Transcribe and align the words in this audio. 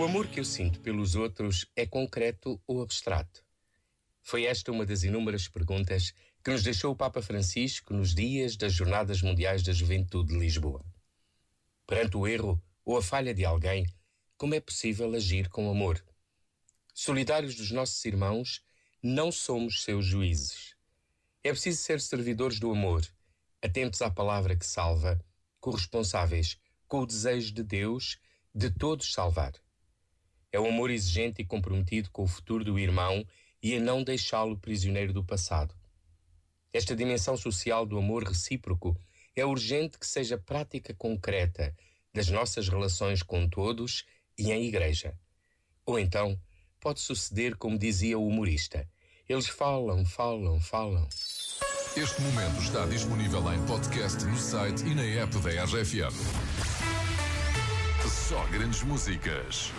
O 0.00 0.04
amor 0.04 0.28
que 0.28 0.40
eu 0.40 0.46
sinto 0.46 0.80
pelos 0.80 1.14
outros 1.14 1.66
é 1.76 1.84
concreto 1.84 2.58
ou 2.66 2.80
abstrato? 2.80 3.44
Foi 4.22 4.44
esta 4.46 4.72
uma 4.72 4.86
das 4.86 5.02
inúmeras 5.02 5.46
perguntas 5.46 6.14
que 6.42 6.50
nos 6.50 6.62
deixou 6.62 6.92
o 6.92 6.96
Papa 6.96 7.20
Francisco 7.20 7.92
nos 7.92 8.14
dias 8.14 8.56
das 8.56 8.72
Jornadas 8.72 9.20
Mundiais 9.20 9.62
da 9.62 9.74
Juventude 9.74 10.32
de 10.32 10.38
Lisboa. 10.38 10.82
Perante 11.86 12.16
o 12.16 12.26
erro 12.26 12.58
ou 12.82 12.96
a 12.96 13.02
falha 13.02 13.34
de 13.34 13.44
alguém, 13.44 13.86
como 14.38 14.54
é 14.54 14.60
possível 14.60 15.14
agir 15.14 15.50
com 15.50 15.70
amor? 15.70 16.02
Solidários 16.94 17.54
dos 17.54 17.70
nossos 17.70 18.02
irmãos, 18.06 18.64
não 19.02 19.30
somos 19.30 19.82
seus 19.82 20.06
juízes. 20.06 20.74
É 21.44 21.50
preciso 21.50 21.82
ser 21.82 22.00
servidores 22.00 22.58
do 22.58 22.70
amor, 22.70 23.06
atentos 23.60 24.00
à 24.00 24.10
palavra 24.10 24.56
que 24.56 24.64
salva, 24.64 25.22
corresponsáveis 25.60 26.58
com 26.88 27.00
o 27.00 27.06
desejo 27.06 27.52
de 27.52 27.62
Deus 27.62 28.18
de 28.54 28.70
todos 28.70 29.12
salvar. 29.12 29.52
É 30.52 30.58
o 30.58 30.66
amor 30.66 30.90
exigente 30.90 31.42
e 31.42 31.44
comprometido 31.44 32.10
com 32.10 32.24
o 32.24 32.28
futuro 32.28 32.64
do 32.64 32.78
irmão 32.78 33.24
e 33.62 33.76
a 33.76 33.80
não 33.80 34.02
deixá-lo 34.02 34.58
prisioneiro 34.58 35.12
do 35.12 35.24
passado. 35.24 35.74
Esta 36.72 36.94
dimensão 36.94 37.36
social 37.36 37.84
do 37.84 37.98
amor 37.98 38.24
recíproco 38.24 38.96
é 39.34 39.44
urgente 39.44 39.98
que 39.98 40.06
seja 40.06 40.38
prática 40.38 40.94
concreta 40.94 41.74
das 42.12 42.28
nossas 42.28 42.68
relações 42.68 43.22
com 43.22 43.48
todos 43.48 44.04
e 44.38 44.50
em 44.50 44.64
igreja. 44.64 45.14
Ou 45.84 45.98
então, 45.98 46.40
pode 46.80 47.00
suceder 47.00 47.56
como 47.56 47.78
dizia 47.78 48.18
o 48.18 48.26
humorista: 48.26 48.88
eles 49.28 49.48
falam, 49.48 50.04
falam, 50.04 50.60
falam. 50.60 51.08
Este 51.96 52.20
momento 52.22 52.60
está 52.62 52.86
disponível 52.86 53.52
em 53.52 53.66
podcast 53.66 54.24
no 54.24 54.36
site 54.36 54.84
e 54.86 54.94
na 54.94 55.02
app 55.02 55.36
da 55.38 55.64
RFM. 55.64 56.14
Só 58.28 58.44
grandes 58.46 58.82
músicas. 58.84 59.72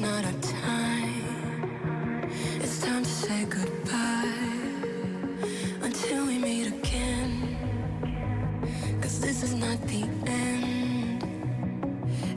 Not 0.00 0.24
our 0.24 0.32
time. 0.40 2.30
It's 2.62 2.80
time 2.80 3.02
to 3.04 3.10
say 3.10 3.44
goodbye 3.44 4.32
until 5.82 6.26
we 6.26 6.38
meet 6.38 6.68
again. 6.68 7.56
Cause 9.02 9.20
this 9.20 9.42
is 9.42 9.54
not 9.54 9.78
the 9.88 10.04
end. 10.26 11.22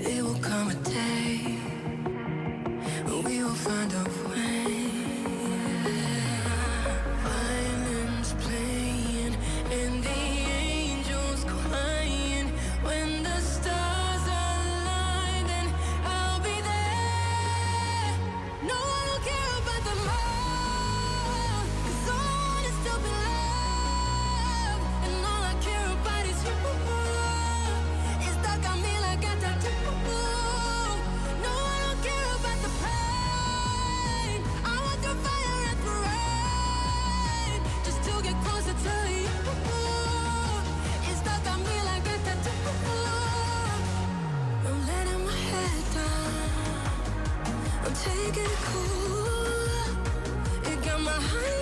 It 0.02 0.22
will 0.23 0.39
come 0.41 0.72
a 0.72 0.75
day 0.75 1.12
I'm 48.06 48.38
it 48.38 48.50
cool. 48.66 49.88
It 50.72 50.84
got 50.84 51.00
my 51.02 51.12
heart. 51.12 51.53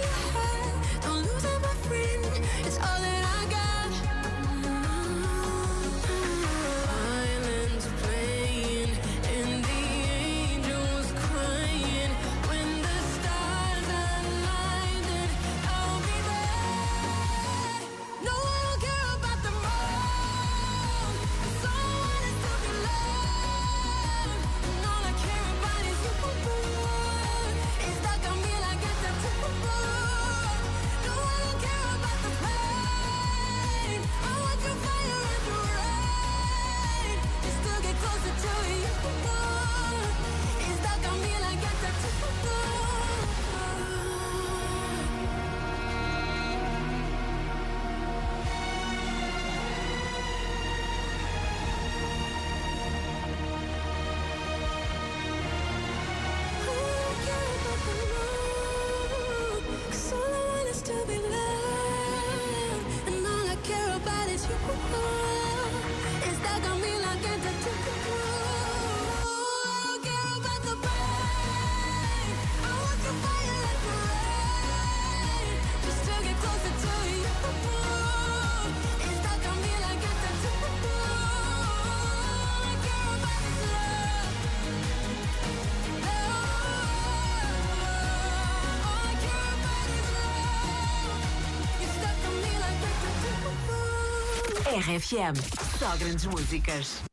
RFM, 94.72 95.36
só 95.78 95.98
grandes 95.98 96.26
músicas. 96.26 97.04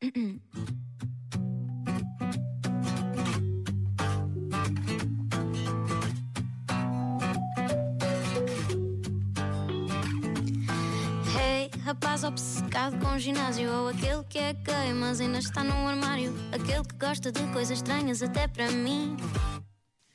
Rapaz 11.84 12.22
obcecado 12.22 12.97
com 12.98 13.18
ginásio 13.18 13.72
Ou 13.72 13.88
aquele 13.88 14.22
que 14.28 14.38
é 14.38 14.53
gay, 14.53 14.92
mas 14.94 15.21
ainda 15.21 15.38
está 15.38 15.65
no 15.65 15.72
armário. 15.88 16.33
Aquele 16.53 16.84
que 16.84 16.94
gosta 16.97 17.33
de 17.33 17.42
coisas 17.53 17.78
estranhas 17.78 18.22
até 18.22 18.47
para 18.47 18.71
mim 18.71 19.16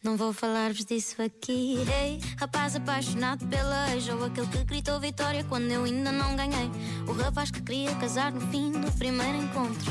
Não 0.04 0.18
vou 0.18 0.34
falar-vos 0.34 0.84
disso 0.84 1.22
aqui. 1.22 1.78
Hey, 1.90 2.20
rapaz 2.38 2.76
apaixonado 2.76 3.48
pela 3.48 3.94
ex 3.94 4.10
Ou 4.10 4.26
aquele 4.26 4.48
que 4.48 4.64
gritou 4.66 5.00
vitória 5.00 5.46
quando 5.46 5.72
eu 5.72 5.86
ainda 5.86 6.12
não 6.12 6.36
ganhei. 6.36 6.70
O 7.08 7.14
rapaz 7.14 7.50
que 7.50 7.62
queria 7.62 7.96
casar 7.96 8.34
no 8.34 8.42
fim 8.52 8.70
do 8.72 8.92
primeiro 8.92 9.38
encontro. 9.38 9.90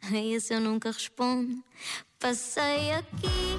A 0.00 0.14
esse 0.16 0.54
eu 0.54 0.60
nunca 0.60 0.92
respondo. 0.92 1.60
Passei 2.20 2.92
aqui 2.92 3.51